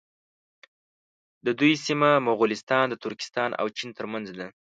د 1.45 1.47
دوی 1.59 1.73
سیمه 1.85 2.09
مغولستان 2.27 2.85
د 2.89 2.95
ترکستان 3.03 3.49
او 3.61 3.65
چین 3.77 3.89
تر 3.97 4.05
منځ 4.13 4.27
ده. 4.37 4.47